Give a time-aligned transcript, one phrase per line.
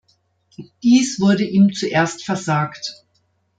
[0.81, 3.05] Dies wurde ihm zuerst versagt.